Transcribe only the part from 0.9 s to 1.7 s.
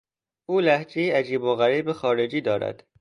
عجیب و